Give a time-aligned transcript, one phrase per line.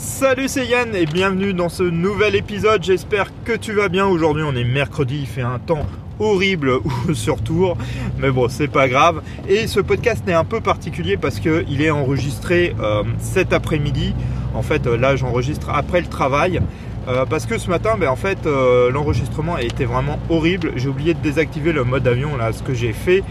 [0.00, 4.06] Salut c'est Yann et bienvenue dans ce nouvel épisode, j'espère que tu vas bien.
[4.06, 5.84] Aujourd'hui on est mercredi, il fait un temps
[6.18, 6.72] horrible
[7.12, 7.76] sur tour,
[8.18, 9.20] mais bon c'est pas grave.
[9.46, 14.14] Et ce podcast est un peu particulier parce qu'il est enregistré euh, cet après-midi.
[14.54, 16.62] En fait euh, là j'enregistre après le travail.
[17.06, 18.46] Euh, parce que ce matin, ben, en fait,
[18.92, 20.72] l'enregistrement été vraiment horrible.
[20.76, 23.24] J'ai oublié de désactiver le mode avion, là, ce que j'ai fait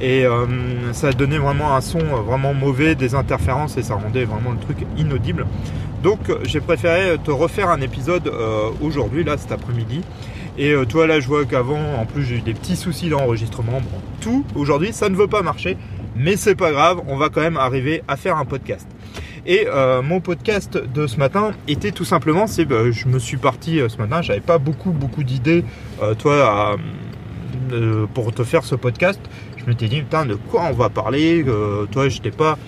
[0.00, 0.24] et
[0.92, 4.58] ça a donné vraiment un son vraiment mauvais, des interférences et ça rendait vraiment le
[4.58, 5.44] truc inaudible.
[6.02, 10.02] Donc j'ai préféré te refaire un épisode euh, aujourd'hui, là cet après-midi.
[10.56, 13.80] Et euh, toi là je vois qu'avant en plus j'ai eu des petits soucis d'enregistrement.
[13.80, 15.76] Bon, tout aujourd'hui ça ne veut pas marcher,
[16.14, 18.86] mais c'est pas grave, on va quand même arriver à faire un podcast.
[19.46, 23.38] Et euh, mon podcast de ce matin était tout simplement, c'est bah, je me suis
[23.38, 25.64] parti ce matin, j'avais pas beaucoup beaucoup d'idées,
[26.18, 26.76] toi,
[28.14, 29.20] pour te faire ce podcast.
[29.56, 31.44] Je m'étais dit putain de quoi on va parler,
[31.90, 32.58] toi j'étais pas,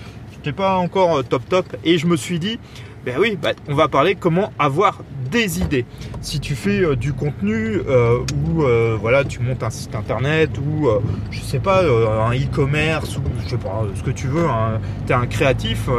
[0.55, 2.59] pas encore top top, et je me suis dit
[3.05, 4.99] ben oui, ben, on va parler comment avoir
[5.31, 5.85] des idées.
[6.21, 10.51] Si tu fais euh, du contenu euh, ou euh, voilà, tu montes un site internet
[10.59, 10.89] ou
[11.31, 14.79] je sais pas un e-commerce ou je sais pas ce que tu veux, hein.
[15.07, 15.89] tu es un créatif.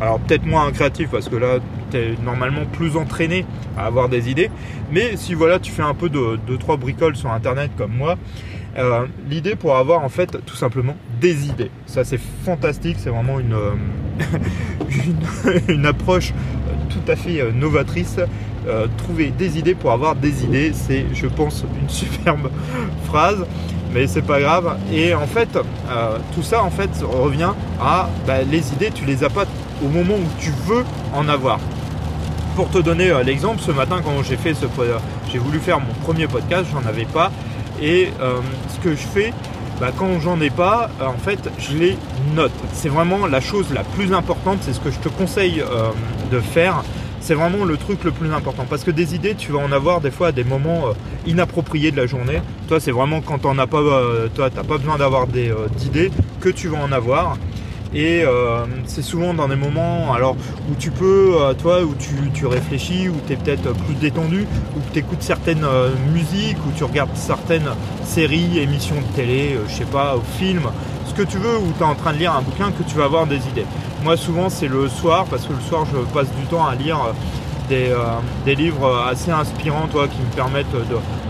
[0.00, 1.58] alors peut-être moins un créatif parce que là
[1.90, 3.46] tu es normalement plus entraîné
[3.78, 4.50] à avoir des idées.
[4.92, 8.16] Mais si voilà, tu fais un peu de 2 trois bricoles sur internet comme moi,
[9.28, 11.70] l'idée pour avoir en fait tout simplement des idées.
[11.86, 13.56] Ça c'est fantastique, c'est vraiment une,
[15.68, 16.32] une, approche
[16.90, 18.18] tout à fait novatrice.
[18.66, 22.50] Euh, trouver des idées pour avoir des idées, c'est je pense une superbe
[23.04, 23.46] phrase,
[23.92, 24.76] mais c'est pas grave.
[24.92, 29.24] Et en fait, euh, tout ça en fait revient à bah, les idées, tu les
[29.24, 29.44] as pas
[29.84, 31.60] au moment où tu veux en avoir.
[32.56, 34.64] Pour te donner l'exemple, ce matin quand j'ai fait ce,
[35.30, 37.30] j'ai voulu faire mon premier podcast, j'en avais pas.
[37.82, 39.34] Et ce que je fais,
[39.80, 41.98] bah, quand j'en ai pas, euh, en fait, je les
[42.34, 42.52] note.
[42.72, 45.90] C'est vraiment la chose la plus importante, c'est ce que je te conseille euh,
[46.30, 46.82] de faire.
[47.26, 48.66] C'est vraiment le truc le plus important.
[48.70, 50.92] Parce que des idées, tu vas en avoir des fois à des moments euh,
[51.26, 52.40] inappropriés de la journée.
[52.68, 53.82] Toi, c'est vraiment quand tu n'as pas,
[54.32, 57.36] toi, pas besoin d'avoir d'idées que tu vas en avoir.
[57.94, 60.36] Et euh, c'est souvent dans des moments alors,
[60.70, 61.94] où tu peux, euh, toi, où
[62.34, 64.46] tu, réfléchis, où tu es peut-être plus détendu,
[64.76, 67.70] où tu écoutes certaines euh, musiques, où tu regardes certaines
[68.04, 70.68] séries, émissions de télé, je sais pas, films,
[71.16, 73.04] que tu veux, où tu es en train de lire un bouquin que tu vas
[73.04, 73.66] avoir des idées.
[74.04, 76.98] Moi, souvent, c'est le soir, parce que le soir, je passe du temps à lire.
[77.68, 80.66] Des, livres assez inspirants toi, qui me permettent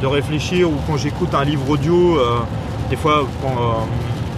[0.02, 2.18] de, réfléchir ou quand j'écoute un livre audio,
[2.90, 3.26] des fois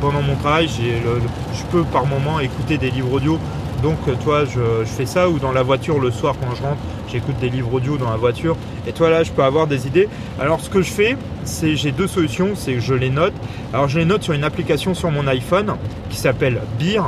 [0.00, 3.38] pendant mon travail, je peux par moment écouter des livres audio.
[3.83, 7.37] Donc, toi, je, fais ça ou dans la voiture le soir quand je rentre, j'écoute
[7.41, 8.56] des livres audio dans la voiture.
[8.87, 10.09] Et toi, là, je peux avoir des idées.
[10.41, 12.55] Alors, ce que je fais, c'est j'ai deux solutions.
[12.55, 13.34] C'est que je les note.
[13.72, 15.77] Alors, je les note sur une application sur mon iPhone
[16.11, 17.03] qui s'appelle Beer.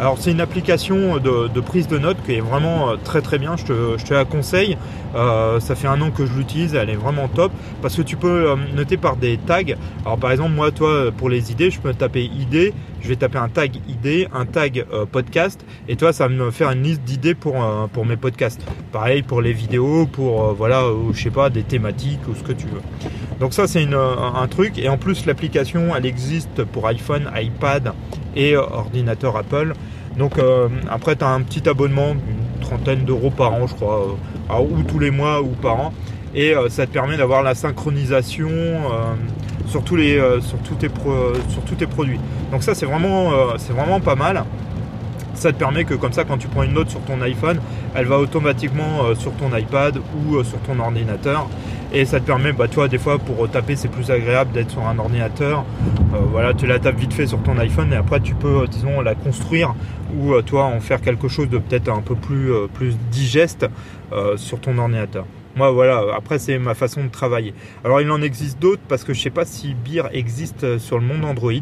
[0.00, 3.56] Alors c'est une application de, prise de notes qui est vraiment euh, très très bien,
[3.58, 4.78] je te, la conseille.
[5.14, 7.52] Euh, ça fait un an que je l'utilise, elle est vraiment top
[7.82, 9.60] parce que tu peux euh, noter par des tags.
[10.06, 12.72] Alors par exemple moi toi pour les idées, je peux taper idées,
[13.02, 16.70] je vais taper un tag idée, un tag podcast et toi ça va me faire
[16.70, 17.56] une liste d'idées pour,
[17.92, 18.64] pour mes podcasts.
[18.92, 22.68] Pareil pour les vidéos, pour voilà, je sais pas, des thématiques ou ce que tu
[22.68, 22.80] veux.
[23.40, 27.94] Donc ça c'est un truc et en plus l'application elle existe pour iPhone, iPad
[28.36, 29.72] et ordinateur Apple.
[30.16, 34.16] Donc euh, après, tu as un petit abonnement d'une trentaine d'euros par an, je crois,
[34.50, 35.92] euh, ou tous les mois ou par an.
[36.34, 38.48] Et euh, ça te permet d'avoir la synchronisation
[39.66, 40.20] sur, tous les,
[40.78, 40.88] tes
[41.48, 42.20] sur tous tes produits.
[42.52, 44.44] Donc ça, c'est vraiment, c'est vraiment pas mal
[45.32, 47.60] ça te permet que comme ça quand tu prends une note sur ton iPhone
[47.94, 51.48] elle va automatiquement sur ton iPad ou sur ton ordinateur
[51.92, 54.86] et ça te permet, bah, toi, des fois, pour taper, c'est plus agréable d'être sur
[54.86, 55.64] un ordinateur.
[56.14, 58.66] Euh, voilà, tu la tapes vite fait sur ton iPhone et après, tu peux, euh,
[58.66, 59.74] disons, la construire
[60.16, 62.52] ou, euh, toi, en faire quelque chose de peut-être un peu plus,
[63.10, 63.66] digeste
[64.36, 65.24] sur ton ordinateur.
[65.56, 67.54] Moi, voilà, après, c'est ma façon de travailler.
[67.84, 71.04] Alors, il en existe d'autres parce que je sais pas si Beer existe sur le
[71.04, 71.52] monde Android.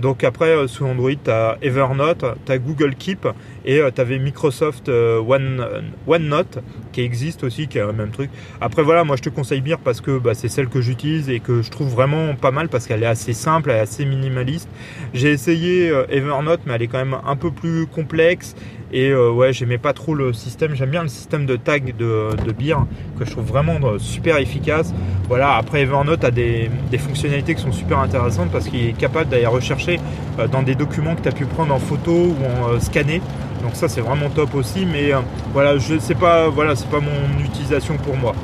[0.00, 3.26] Donc après, euh, sous Android, tu as Evernote, tu as Google Keep
[3.64, 5.64] et euh, tu avais Microsoft euh, One,
[6.06, 6.58] OneNote
[6.92, 8.30] qui existe aussi, qui est le même truc.
[8.60, 11.40] Après voilà, moi je te conseille Beer parce que bah, c'est celle que j'utilise et
[11.40, 14.68] que je trouve vraiment pas mal parce qu'elle est assez simple, elle est assez minimaliste.
[15.14, 18.54] J'ai essayé Evernote mais elle est quand même un peu plus complexe
[18.92, 20.74] et euh, ouais, j'aimais pas trop le système.
[20.74, 22.76] J'aime bien le système de tag de, de Beer
[23.18, 24.94] que je trouve vraiment euh, super efficace.
[25.28, 29.46] Voilà, après Evernote a des, fonctionnalités qui sont super intéressantes parce qu'il est capable d'aller
[29.46, 29.98] rechercher
[30.38, 33.20] euh, dans des documents que tu as pu prendre en photo ou en scanner.
[33.62, 34.86] Donc ça c'est vraiment top aussi.
[34.86, 35.10] Mais
[35.52, 38.34] voilà, je sais pas, voilà, c'est pas mon utilisation pour moi.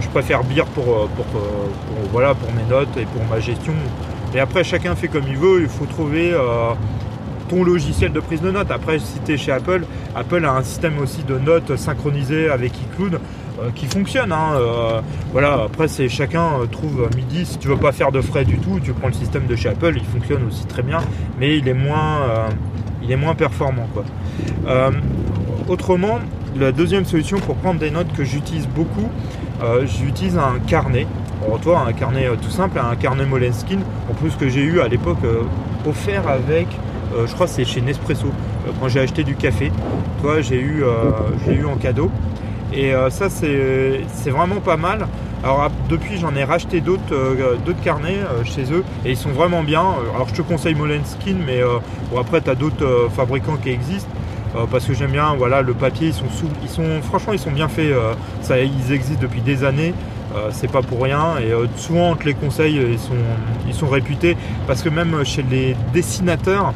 [0.00, 1.26] je préfère Beer pour, pour,
[2.10, 3.74] voilà, pour mes notes et pour ma gestion.
[4.34, 5.60] Et après chacun fait comme il veut.
[5.60, 6.34] Il faut trouver
[7.48, 8.70] ton logiciel de prise de notes.
[8.70, 9.84] Après, si tu es chez Apple,
[10.14, 13.20] Apple a un système aussi de notes synchronisé avec iCloud
[13.74, 14.30] qui fonctionne.
[14.30, 15.02] Hein,
[15.32, 17.44] voilà, après, c'est chacun trouve midi.
[17.44, 19.70] Si tu veux pas faire de frais du tout, tu prends le système de chez
[19.70, 21.00] Apple, il fonctionne aussi très bien,
[21.40, 22.46] mais il est moins,
[23.02, 23.88] il est moins performant.
[23.92, 24.04] Quoi.
[25.68, 26.20] autrement,
[26.56, 29.08] la deuxième solution pour prendre des notes que j'utilise beaucoup,
[29.62, 31.06] euh, j'utilise un carnet.
[31.44, 34.80] Alors toi, un carnet euh, tout simple, un carnet Moleskine, en plus que j'ai eu
[34.80, 35.42] à l'époque euh,
[35.86, 36.66] offert avec,
[37.26, 38.28] je crois c'est chez Nespresso,
[38.80, 39.72] quand j'ai acheté du café.
[40.22, 40.82] Toi, j'ai eu,
[41.44, 42.10] j'ai eu en cadeau.
[42.72, 45.06] Et ça, c'est vraiment pas mal.
[45.44, 49.84] Alors depuis, j'en ai racheté d'autres carnets chez eux et ils sont vraiment bien.
[50.14, 51.60] Alors je te conseille Moleskine, mais
[52.10, 54.10] bon, après, tu as d'autres fabricants qui existent.
[54.56, 57.38] Euh, parce que j'aime bien voilà le papier ils sont sous ils sont franchement ils
[57.38, 59.92] sont bien faits euh, ça ils existent depuis des années
[60.34, 63.14] euh, c'est pas pour rien et souvent on te les conseille ils sont
[63.66, 64.36] ils sont réputés
[64.66, 66.74] parce que même chez les dessinateurs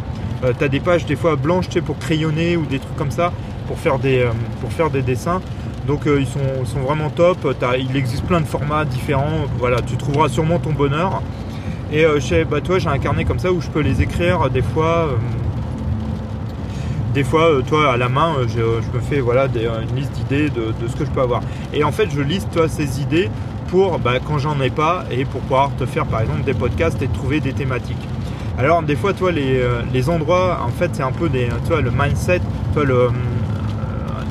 [0.59, 3.33] tu as des pages des fois blanches pour crayonner ou des trucs comme ça
[3.67, 4.27] pour faire des
[4.61, 5.41] pour faire des dessins.
[5.87, 7.39] Donc ils sont, sont, vraiment top.
[7.79, 9.47] Il existe plein de formats différents.
[9.59, 11.23] Voilà tu trouveras sûrement ton bonheur.
[11.93, 14.63] Et chez bah, toi j'ai un carnet comme ça où je peux les écrire des
[14.63, 15.11] fois
[17.15, 20.49] des fois, euh, toi, à la main, euh, je, me fais voilà, une liste d'idées
[20.49, 21.43] de, ce que je peux avoir.
[21.73, 23.29] Et en fait, je liste toi, ces idées
[23.69, 27.01] pour, bah, quand j'en ai pas, et pour pouvoir te faire, par exemple, des podcasts
[27.03, 28.09] et trouver des thématiques.
[28.59, 31.81] Alors, des fois, toi, les, euh, les endroits, en fait, c'est un peu des, toi,
[31.81, 32.41] le mindset,
[32.75, 32.85] toi,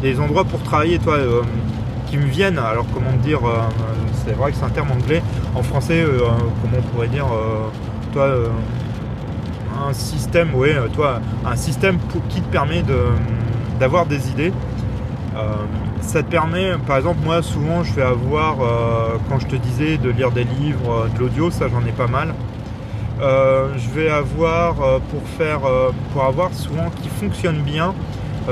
[0.01, 1.17] des endroits pour travailler, toi,
[2.07, 2.57] qui me viennent.
[2.57, 3.41] Alors, comment dire,
[4.25, 5.21] c'est vrai que c'est un terme anglais.
[5.53, 6.03] En français,
[6.61, 7.27] comment on pourrait dire,
[8.13, 8.29] toi,
[9.87, 11.97] un système, ouais, euh, toi, un système
[12.29, 12.83] qui te permet
[13.79, 14.53] d'avoir des idées.
[15.35, 15.53] Euh,
[16.01, 19.97] ça te permet, par exemple, moi souvent je vais avoir, euh, quand je te disais
[19.97, 22.33] de lire des livres, de l'audio, ça j'en ai pas mal.
[23.21, 24.75] je vais avoir
[25.09, 25.61] pour faire,
[26.11, 27.93] pour avoir souvent qui fonctionne bien,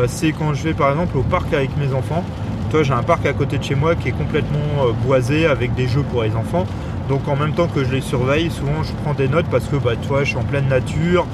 [0.07, 2.23] c'est quand je vais par exemple au parc avec mes enfants.
[2.69, 5.87] Toi, j'ai un parc à côté de chez moi qui est complètement boisé avec des
[5.87, 6.67] jeux pour les enfants.
[7.09, 9.75] Donc en même temps que je les surveille, souvent je prends des notes parce que
[9.77, 11.25] bah, je suis en pleine nature,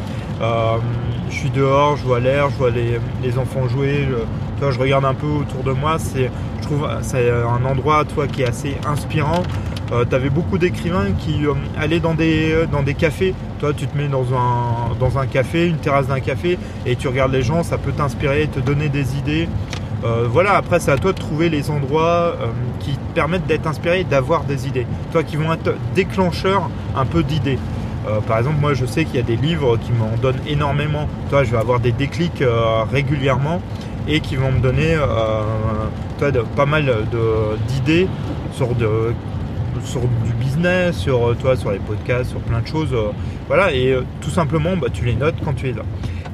[0.41, 0.77] euh,
[1.29, 4.07] je suis dehors, je vois l'air, je vois les, enfants jouer,
[4.61, 5.97] je, je regarde un peu autour de moi.
[6.15, 6.29] Je
[6.61, 9.43] trouve c'est un endroit qui est assez inspirant.
[9.91, 13.35] Euh, tu avais beaucoup d'écrivains qui euh, allaient dans des, dans des cafés.
[13.59, 17.07] Toi, tu te mets dans un, dans un café, une terrasse d'un café, et tu
[17.07, 19.47] regardes les gens, ça peut t'inspirer, te donner des idées.
[20.05, 22.47] Euh, voilà, après c'est à toi de trouver les endroits euh,
[22.79, 24.85] qui te permettent d'être inspiré d'avoir des idées.
[25.11, 27.57] Toi qui vont être déclencheurs un peu d'idées.
[28.07, 31.09] Euh, par exemple, moi je sais qu'il y a des livres qui m'en donnent énormément.
[31.29, 32.43] Toi, je vais avoir des déclics
[32.91, 33.61] régulièrement
[34.07, 34.95] et qui vont me donner
[36.55, 36.93] pas mal
[37.67, 38.07] d'idées
[38.51, 38.67] sur,
[39.83, 42.95] sur du business, sur, toi, sur les podcasts, sur plein de choses.
[43.47, 45.81] voilà, et tout simplement, bah, tu les notes quand tu es là.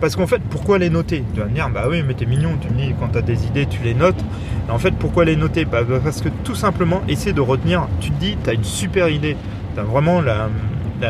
[0.02, 2.58] Parce qu'en fait, pourquoi les noter Tu vas me dire, bah oui, mais t'es mignon,
[2.60, 4.20] tu me dis, quand t'as des idées, tu les notes.
[4.68, 8.20] en fait, pourquoi les noter bah, Parce que tout simplement, essaie de retenir, tu te
[8.20, 9.38] dis, t'as une super idée,
[9.76, 10.50] t'as vraiment la,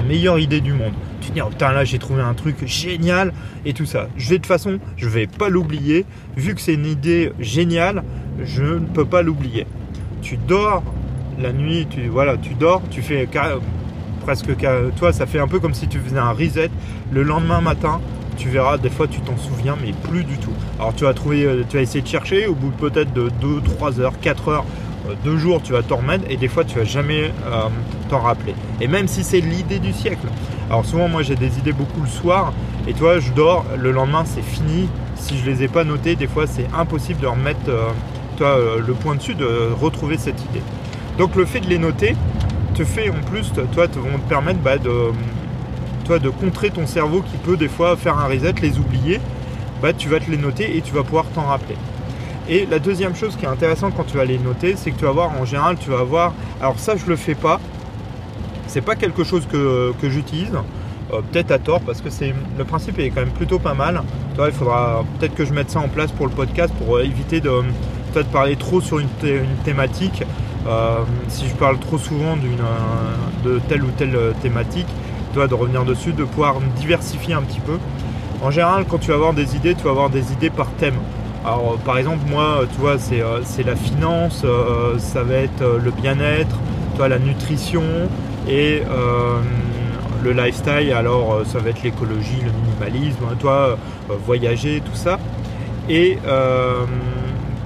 [0.01, 0.91] meilleure idée du monde.
[1.21, 3.31] Tu te dis, oh, putain, là, j'ai trouvé un truc génial
[3.65, 4.09] et tout ça.
[4.17, 6.05] Je vais, de toute façon, je vais pas l'oublier.
[6.35, 8.03] Vu que c'est une idée géniale,
[8.43, 9.67] je ne peux pas l'oublier.
[10.21, 10.83] Tu dors
[11.39, 13.27] la nuit, tu, voilà, tu dors, tu fais
[14.21, 14.49] presque,
[14.97, 16.69] toi, ça fait un peu comme si tu faisais un reset.
[17.11, 17.99] Le lendemain matin,
[18.41, 20.53] tu verras, des fois tu t'en souviens, mais plus du tout.
[20.79, 23.61] Alors tu vas trouver, euh, tu vas essayer de chercher, au bout peut-être de 2,
[23.61, 24.65] 3 heures, 4 heures,
[25.23, 27.67] 2 euh, jours, tu vas t'en remettre et des fois tu vas jamais euh,
[28.09, 28.55] t'en rappeler.
[28.79, 30.25] Et même si c'est l'idée du siècle.
[30.71, 32.51] Alors souvent moi j'ai des idées beaucoup le soir
[32.87, 34.89] et toi je dors, le lendemain c'est fini.
[35.15, 37.59] Si je les ai pas notées, des fois c'est impossible de remettre
[38.37, 40.63] toi, le point dessus, de retrouver cette idée.
[41.19, 42.15] Donc le fait de les noter
[42.73, 44.89] te fait en plus, toi, te, vont te permettre bah, de
[46.01, 49.19] toi, de contrer ton cerveau qui peut des fois faire un reset, les oublier,
[49.81, 51.75] bah, tu vas te les noter et tu vas pouvoir t'en rappeler.
[52.49, 55.05] Et la deuxième chose qui est intéressante quand tu vas les noter, c'est que tu
[55.05, 57.59] vas voir en général, tu vas voir, alors ça je le fais pas,
[58.67, 60.53] c'est pas quelque chose que, j'utilise,
[61.13, 64.01] euh, peut-être à tort parce que c'est le principe est quand même plutôt pas mal.
[64.43, 67.41] Il faudra peut-être que je mette ça en place pour le podcast pour euh, éviter
[67.41, 67.51] de,
[68.15, 69.09] de parler trop sur une,
[69.65, 70.23] thématique.
[70.67, 72.37] Euh, si je parle trop souvent
[73.43, 74.87] de telle ou telle thématique,
[75.31, 77.77] de revenir dessus, de pouvoir diversifier un petit peu.
[78.41, 80.95] En général, quand tu vas avoir des idées, tu vas avoir des idées par thème.
[81.43, 85.79] Alors, par exemple, moi, tu vois, c'est, euh, la finance, euh, ça va être euh,
[85.83, 86.55] le bien-être,
[86.95, 87.83] toi, la nutrition
[88.47, 88.83] et
[90.23, 90.93] le lifestyle.
[90.93, 93.77] Alors, ça va être l'écologie, le minimalisme, toi,
[94.25, 95.19] voyager, tout ça.
[95.89, 96.17] Et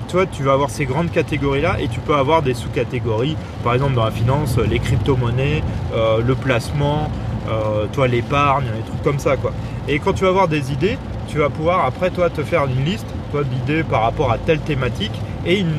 [0.09, 3.35] toi, tu vas avoir ces grandes catégories-là et tu peux avoir des sous-catégories.
[3.63, 7.09] Par exemple, dans la finance, les crypto-monnaies, le placement,
[7.47, 9.51] euh, toi l'épargne, des trucs comme ça quoi.
[9.87, 10.97] Et quand tu vas avoir des idées,
[11.27, 14.59] tu vas pouvoir après toi te faire une liste toi d'idées par rapport à telle
[14.59, 15.11] thématique
[15.45, 15.73] et une,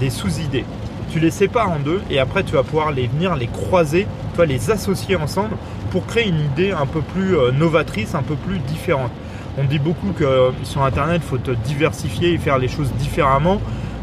[0.00, 0.64] des sous-idées.
[1.10, 4.46] Tu les sépares en deux et après tu vas pouvoir les venir les croiser, toi
[4.46, 5.56] les associer ensemble
[5.90, 9.10] pour créer une idée un peu plus euh, novatrice, un peu plus différente.
[9.58, 13.60] On dit beaucoup que sur internet il faut te diversifier et faire les choses différemment.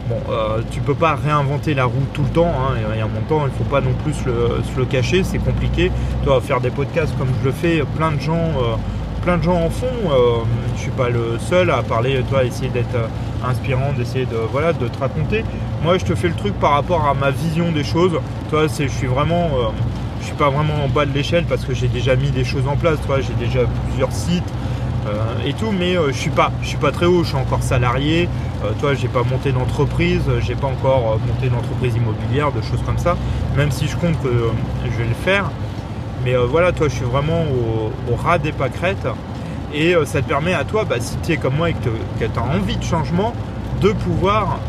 [0.09, 3.23] Bon, euh, tu peux pas réinventer la roue tout le temps, hein, et en même
[3.23, 4.27] temps, il faut pas non plus se
[4.77, 5.91] le, cacher, c'est compliqué.
[6.25, 8.75] Toi, faire des podcasts comme je le fais, plein de gens, euh,
[9.21, 9.85] plein de gens en font.
[9.85, 10.43] Euh,
[10.75, 12.97] je suis pas le seul à parler, toi, essayer d'être
[13.47, 15.45] inspirant, d'essayer de, voilà, de te raconter.
[15.83, 18.19] Moi, je te fais le truc par rapport à ma vision des choses.
[18.49, 19.51] Toi, c'est, je suis vraiment,
[20.19, 22.67] je suis pas vraiment en bas de l'échelle parce que j'ai déjà mis des choses
[22.67, 22.97] en place.
[23.05, 24.43] Toi, j'ai déjà plusieurs sites.
[25.45, 28.29] Et tout, mais je suis pas, suis pas très haut, je suis encore salarié,
[28.63, 32.81] euh, toi, j'ai pas monté d'entreprise, j'ai pas encore euh, monté d'entreprise immobilière, de choses
[32.85, 33.17] comme ça,
[33.57, 34.49] même si je compte que euh,
[34.85, 35.49] je vais le faire.
[36.23, 37.43] Mais voilà, toi, je suis vraiment
[38.09, 39.07] au, ras des pâquerettes.
[39.73, 42.39] Et ça te permet à toi, bah, si tu es comme moi et que tu
[42.39, 43.33] as envie de changement,
[43.81, 44.59] de pouvoir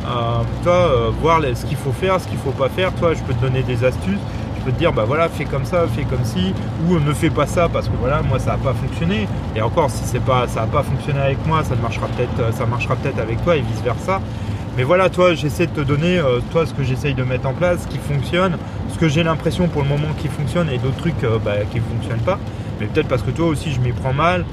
[0.65, 2.93] toi, voir ce qu'il faut faire, ce qu'il faut pas faire.
[2.95, 4.19] Toi, je peux te donner des astuces
[4.65, 6.55] te dire bah voilà fais comme ça, fais comme si,
[6.89, 9.29] ou ne fais pas ça parce que voilà moi ça n'a pas fonctionné.
[9.55, 12.41] Et encore si c'est pas ça n'a pas fonctionné avec moi, ça ne marchera peut-être
[12.41, 14.21] euh, ça marchera peut-être avec toi et vice versa.
[14.77, 17.53] Mais voilà, toi, j'essaie de te donner, euh, toi, ce que j'essaye de mettre en
[17.53, 18.57] place, ce qui fonctionne,
[18.93, 21.77] ce que j'ai l'impression pour le moment qui fonctionne et d'autres trucs euh, bah, qui
[21.77, 22.41] ne fonctionnent pas.
[22.81, 24.45] Mais peut-être parce que toi aussi, je m'y prends mal.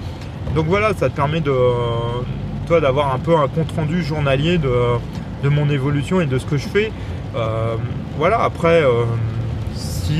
[0.53, 1.55] Donc voilà, ça te permet de,
[2.67, 4.71] toi, d'avoir un peu un compte rendu journalier de,
[5.43, 6.91] de, mon évolution et de ce que je fais.
[8.19, 8.83] voilà, après,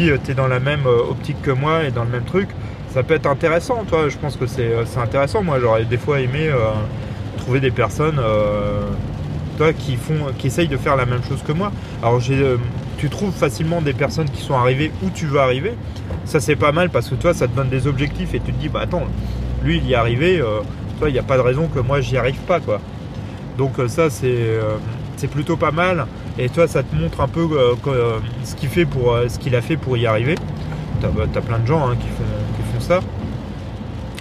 [0.10, 2.50] euh, tu es dans la même euh, optique que moi et dans le même truc,
[2.94, 3.84] ça peut être intéressant.
[3.86, 5.44] Toi, je pense que c'est euh, intéressant.
[5.44, 6.50] Moi, j'aurais des fois aimé
[7.38, 8.20] trouver des personnes
[9.58, 11.72] toi, qui, font, qui essayent de faire la même chose que moi.
[12.04, 12.22] Alors,
[12.98, 15.74] tu trouves facilement des personnes qui sont arrivées où tu veux arriver.
[16.26, 18.60] Ça, c'est pas mal parce que toi, ça te donne des objectifs et tu te
[18.60, 19.04] dis, bah attends,
[19.64, 20.44] lui, il y est arrivé.
[21.00, 22.80] toi, il n'y a pas de raison que moi, j'y arrive pas, quoi.
[23.58, 26.06] Donc, ça, c'est plutôt pas mal.
[26.38, 29.62] Et toi, ça te montre un peu euh, euh, ce qu'il fait pour euh, a
[29.62, 30.36] fait pour y arriver.
[31.02, 33.02] T'as bah, as plein de gens hein, qui, font, ça.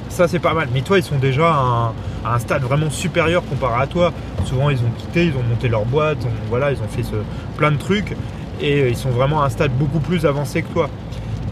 [0.09, 0.69] Ça, c'est pas mal.
[0.75, 1.93] Mais toi, ils sont déjà à
[2.25, 4.13] un, stade vraiment supérieur comparé à toi.
[4.45, 7.05] Souvent, ils ont quitté, ils ont monté leur boîte, voilà, ils ont fait
[7.57, 8.17] plein de trucs
[8.61, 10.91] et ils sont vraiment à un stade beaucoup plus avancé que toi.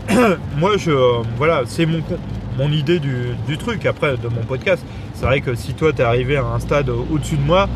[0.59, 0.91] Moi, je,
[1.37, 4.85] voilà, c'est mon, idée du, du, truc après de mon podcast.
[5.15, 7.69] C'est vrai que si toi, tu es arrivé à un stade au-dessus de moi,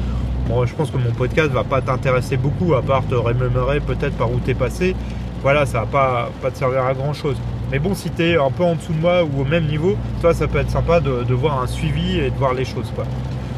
[0.49, 4.17] Bon, je pense que mon podcast va pas t'intéresser beaucoup, à part te remémorer peut-être
[4.17, 4.97] par où t'es passé.
[5.43, 7.37] Voilà, ça va pas, pas te servir à grand chose.
[7.73, 9.97] Mais bon, si tu es un peu en dessous de moi ou au même niveau,
[10.21, 12.93] toi, ça peut être sympa de, voir un suivi et de voir les choses.
[12.95, 13.05] Quoi.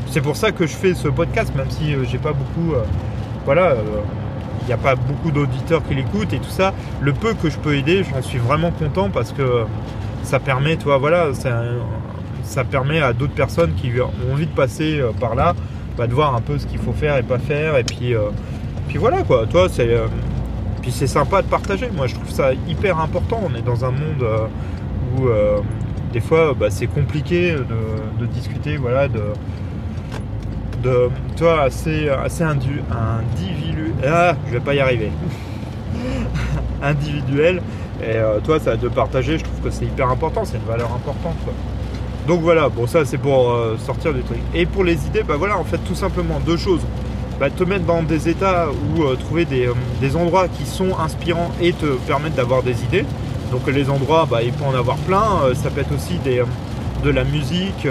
[0.08, 2.74] C'est pour ça que je fais ce podcast, même si euh, j'ai pas beaucoup.
[2.74, 2.84] Euh,
[3.44, 6.72] voilà, il euh, n'y a pas beaucoup d'auditeurs qui l'écoutent et tout ça.
[7.00, 9.64] Le peu que je peux aider, j'en suis vraiment content parce que
[10.22, 11.30] ça permet, toi, voilà,
[12.44, 15.54] ça permet à d'autres personnes qui ont envie de passer par là
[16.02, 17.76] de voir un peu ce qu'il faut faire et pas faire.
[17.76, 18.30] Et puis, euh,
[18.88, 19.88] puis voilà quoi, toi, c'est.
[19.88, 20.06] Euh,
[20.82, 21.88] puis c'est sympa de partager.
[21.90, 23.40] Moi, je trouve ça hyper important.
[23.42, 24.46] On est dans un monde euh,
[25.16, 25.28] où
[26.12, 29.22] des fois, bah, c'est compliqué de, discuter, voilà, de.
[30.82, 32.84] De, toi, assez, assez individuel.
[34.06, 35.10] Ah, je vais pas y arriver.
[36.82, 37.62] individuel.
[38.02, 40.44] Et toi, ça de partager, je trouve que c'est hyper important.
[40.44, 41.36] C'est une valeur importante.
[41.44, 41.54] Quoi.
[42.26, 44.38] Donc voilà, bon ça c'est pour euh, sortir du truc.
[44.54, 46.80] Et pour les idées, bah voilà, en fait tout simplement deux choses.
[47.38, 51.50] Bah, te mettre dans des états ou euh, trouver euh, des, endroits qui sont inspirants
[51.60, 53.04] et te permettre d'avoir des idées.
[53.50, 55.54] Donc les endroits, bah, il peut en avoir plein.
[55.54, 56.18] ça peut être aussi
[57.04, 57.86] de la musique,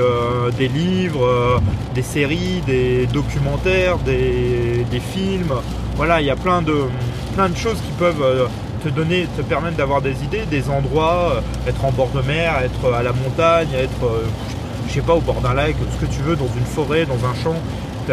[0.57, 1.61] des livres,
[1.93, 5.53] des séries, des documentaires, des, films.
[5.95, 8.49] Voilà, il y a plein de choses qui peuvent
[8.83, 12.55] te donner, te permettre d'avoir des idées, des endroits, euh, être en bord de mer,
[12.63, 14.25] être à la montagne, être, euh,
[14.87, 17.25] je sais pas, au bord d'un lac, ce que tu veux, dans une forêt, dans
[17.27, 17.55] un champ.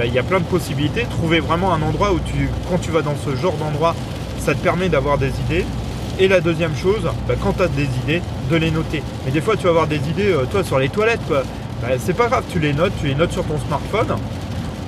[0.04, 1.04] Il y a plein de possibilités.
[1.10, 3.96] Trouver vraiment un endroit où tu, quand tu vas dans ce genre d'endroit,
[4.38, 5.66] ça te permet d'avoir des idées.
[6.20, 9.02] Et la deuxième chose, bah, quand tu as des idées, de les noter.
[9.24, 12.16] Mais des fois, tu vas avoir des idées, euh, toi, sur les toilettes, bah, c'est
[12.16, 14.16] pas grave, tu les notes, tu les notes sur ton smartphone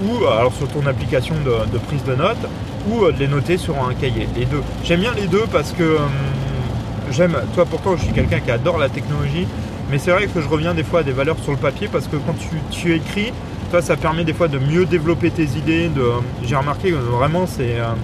[0.05, 2.49] ou alors sur ton application de prise de notes
[2.89, 4.29] ou euh, de les noter sur un cahier.
[4.37, 4.63] Les deux.
[4.85, 6.11] J'aime bien les deux parce que hum,
[7.11, 9.47] j'aime, toi pourtant je suis quelqu'un qui adore la technologie,
[9.91, 12.07] mais c'est vrai que je reviens des fois à des valeurs sur le papier parce
[12.07, 12.35] que quand
[12.71, 13.33] tu, écris,
[13.71, 15.89] toi ça permet des fois de mieux développer tes idées.
[15.89, 16.05] De,
[16.45, 17.97] j'ai remarqué que vraiment c'est, hum,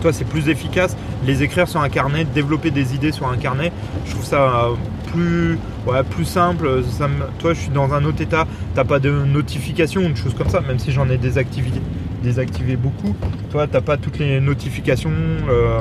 [0.00, 3.72] toi c'est plus efficace les écrire sur un carnet, développer des idées sur un carnet.
[4.06, 4.74] Je trouve ça euh,
[5.12, 6.82] plus, ouais, plus simple.
[7.38, 8.46] Toi, je suis dans un autre état.
[8.74, 11.70] T'as pas de notification ou de choses comme ça, même si j'en ai désactivé,
[12.22, 13.14] désactivé beaucoup.
[13.50, 15.10] Toi, t'as pas toutes les notifications.
[15.48, 15.80] Euh,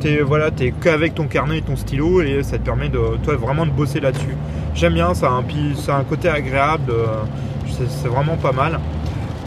[0.00, 3.36] t'es voilà, es qu'avec ton carnet et ton stylo et ça te permet de, toi,
[3.36, 4.36] vraiment de bosser là-dessus.
[4.74, 5.42] J'aime bien ça.
[5.76, 6.92] C'est un côté agréable.
[7.66, 8.80] c'est vraiment pas mal.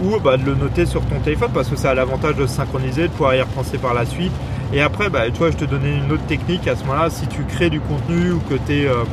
[0.03, 3.03] Ou bah, de le noter sur ton téléphone parce que ça a l'avantage de synchroniser,
[3.03, 4.33] de pouvoir y repenser par la suite.
[4.73, 7.09] Et après, bah, tu vois, je te donnais une autre technique à ce moment-là.
[7.09, 9.03] Si tu crées du contenu ou que tu euh,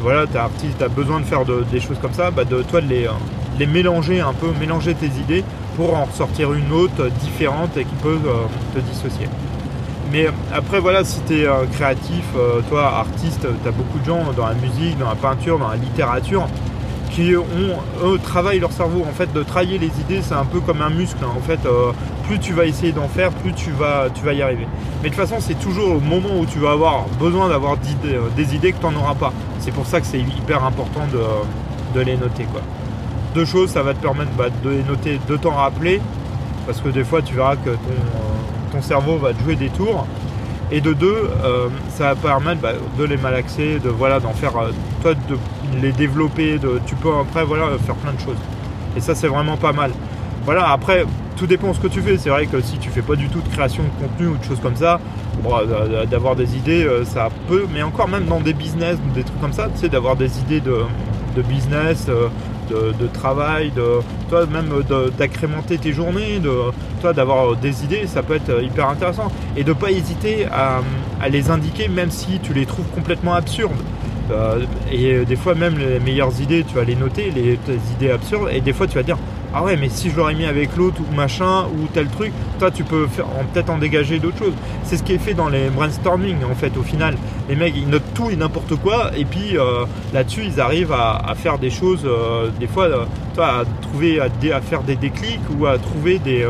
[0.00, 2.80] voilà, es artiste, tu as besoin de faire des choses comme ça, bah, de toi
[2.80, 3.12] de les, euh,
[3.58, 5.44] les mélanger un peu, mélanger tes idées
[5.78, 8.18] pour en ressortir une autre différente et qui peut
[8.74, 9.28] te dissocier.
[10.12, 12.24] Mais après, voilà, si tu es créatif,
[12.68, 15.76] toi, artiste, tu as beaucoup de gens dans la musique, dans la peinture, dans la
[15.76, 16.48] littérature
[17.10, 17.44] qui ont,
[18.04, 19.04] eux, travaillent leur cerveau.
[19.08, 21.18] En fait, de travailler les idées, c'est un peu comme un muscle.
[21.22, 21.32] Hein.
[21.36, 21.92] En fait, euh,
[22.28, 24.66] plus tu vas essayer d'en faire, plus tu vas, tu vas y arriver.
[25.02, 28.28] Mais de toute façon, c'est toujours au moment où tu vas avoir besoin d'avoir euh,
[28.36, 29.32] des idées que tu n'en pas.
[29.60, 32.44] C'est pour ça que c'est hyper important de, les noter.
[32.44, 32.60] Quoi.
[33.38, 36.00] Deux choses, ça va te permettre bah, de les noter, de t'en rappeler,
[36.66, 40.08] parce que des fois, tu verras que ton, ton cerveau va te jouer des tours.
[40.72, 44.56] Et de deux, euh, ça va permettre bah, de les malaxer, de voilà, d'en faire,
[44.56, 45.36] euh, toi, de
[45.80, 46.58] les développer.
[46.58, 48.40] De, tu peux après voilà faire plein de choses.
[48.96, 49.92] Et ça, c'est vraiment pas mal.
[50.44, 50.72] Voilà.
[50.72, 51.04] Après,
[51.36, 52.18] tout dépend ce que tu fais.
[52.18, 54.42] C'est vrai que si tu fais pas du tout de création de contenu ou de
[54.42, 54.98] choses comme ça,
[55.46, 57.66] euh, d'avoir des idées, ça peut.
[57.72, 60.60] Mais encore même dans des business, des trucs comme ça, tu sais, d'avoir des idées
[60.60, 60.78] de,
[61.36, 62.08] de business
[62.68, 64.70] de, travail, de toi même
[65.16, 66.52] d'accrémenter tes journées, de
[67.00, 69.30] toi d'avoir des idées, ça peut être hyper intéressant.
[69.56, 70.80] Et de pas hésiter à,
[71.28, 73.72] les indiquer même si tu les trouves complètement absurdes.
[74.30, 74.60] Euh,
[74.92, 77.58] et des fois même les meilleures idées, tu vas les noter, les,
[77.94, 79.16] idées absurdes, et des fois tu vas dire
[79.54, 82.70] ah ouais, mais si je l'aurais mis avec l'autre ou machin ou tel truc, toi
[82.70, 84.52] tu peux peut-être en dégager d'autres choses.
[84.84, 86.76] C'est ce qui est fait dans les brainstorming en fait.
[86.76, 87.16] Au final,
[87.48, 91.34] les mecs ils notent tout et n'importe quoi et puis euh, là-dessus ils arrivent à,
[91.34, 95.66] faire des choses, euh, des fois, euh, toi, à trouver, à, faire des déclics ou
[95.66, 96.46] à trouver des,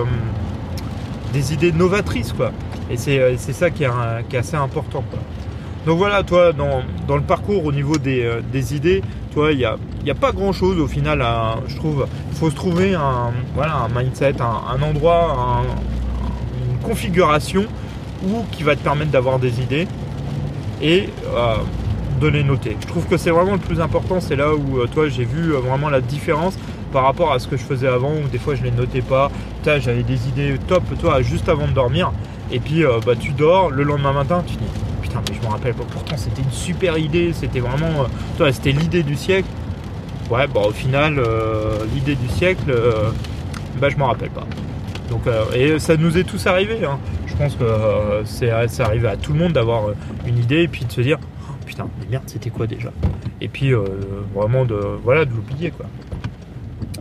[1.33, 2.51] des idées novatrices quoi.
[2.91, 3.91] Et c'est ça qui est,
[4.29, 5.21] qui est, assez important quoi.
[5.87, 9.77] Donc voilà, toi, dans, le parcours au niveau des, des idées, toi, il n'y a,
[10.05, 11.25] y a, pas grand chose au final,
[11.67, 12.07] je trouve.
[12.33, 15.63] Il faut se trouver un, voilà, un mindset, un, endroit,
[16.61, 17.65] une configuration
[18.25, 19.87] où, qui va te permettre d'avoir des idées
[20.83, 21.57] et euh,
[22.21, 22.77] de les noter.
[22.81, 24.21] Je trouve que c'est vraiment le plus important.
[24.21, 26.59] C'est là où, euh, toi, j'ai vu euh, vraiment la différence
[26.93, 29.31] par rapport à ce que je faisais avant où des fois je les notais pas.
[29.65, 32.11] J'avais des idées top, toi, juste avant de dormir.
[32.51, 34.65] Et puis, bah, tu dors, le lendemain matin, tu dis
[35.29, 35.85] mais je me rappelle pas.
[35.91, 37.33] Pourtant, c'était une super idée.
[37.33, 39.49] C'était vraiment, toi, c'était l'idée du siècle.
[40.31, 41.21] Ouais, bon, au final,
[41.95, 42.75] l'idée du siècle,
[43.81, 44.47] bah, je m'en rappelle pas.
[45.11, 45.23] Donc,
[45.55, 46.85] et ça nous est tous arrivé.
[46.85, 46.99] Hein
[47.39, 48.51] je pense que euh, c'est
[48.83, 49.95] arrivé à tout le monde d'avoir euh,
[50.27, 52.91] une idée et puis de se dire oh, putain mais merde c'était quoi déjà?
[53.41, 53.85] Et puis euh,
[54.35, 55.87] vraiment de voilà de l'oublier quoi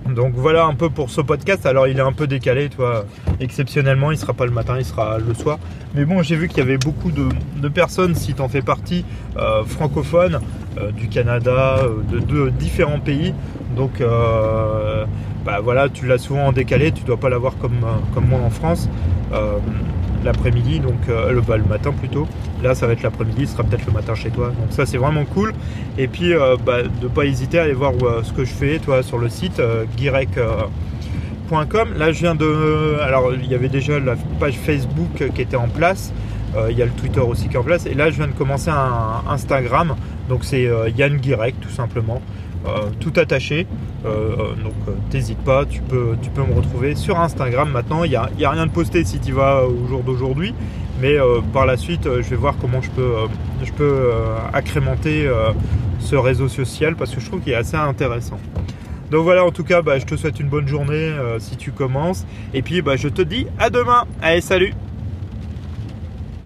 [0.09, 1.65] donc voilà un peu pour ce podcast.
[1.65, 3.05] Alors il est un peu décalé toi
[3.39, 4.11] exceptionnellement.
[4.11, 5.59] Il sera pas le matin il sera le soir.
[5.95, 9.03] Mais bon j'ai vu qu'il y avait beaucoup de, personnes si tu en fais partie
[9.65, 10.39] francophones
[10.95, 13.33] du Canada de, différents pays.
[13.75, 14.01] Donc
[15.45, 16.91] bah voilà tu l'as souvent en décalé.
[16.91, 18.89] Tu dois pas l'avoir comme, comme moi en France
[20.23, 22.27] l'après-midi, donc euh, le, bah, le matin plutôt.
[22.63, 24.47] Là, ça va être l'après-midi, ce sera peut-être le matin chez toi.
[24.47, 25.53] Donc ça, c'est vraiment cool.
[25.97, 28.79] Et puis, euh, bah, de pas hésiter à aller voir euh, ce que je fais,
[28.79, 29.61] toi, sur le site
[29.97, 31.89] guirec.com.
[31.97, 32.97] Là, je viens de.
[33.01, 36.13] Alors, il y avait déjà la page Facebook qui était en place.
[36.71, 37.85] Il y a le Twitter aussi qui est en place.
[37.85, 39.95] Et là, je viens de commencer un Instagram.
[40.27, 42.19] Donc, c'est Yann Guirec, tout simplement.
[42.99, 43.67] Tout attaché.
[44.05, 48.03] Euh, donc euh, t'hésites pas, tu peux, tu peux me retrouver sur Instagram maintenant.
[48.03, 50.53] Il n'y a, a, rien de posté si tu vas au jour d'aujourd'hui,
[51.01, 53.13] mais euh, par la suite, je vais voir comment je peux,
[53.63, 54.11] je peux
[54.53, 55.29] accrémenter
[55.99, 58.39] ce réseau social parce que je trouve qu'il est assez intéressant.
[59.09, 62.25] Donc voilà, en tout cas, bah, je te souhaite une bonne journée si tu commences.
[62.53, 64.03] Et puis, bah, je te dis à demain.
[64.21, 64.73] Allez, salut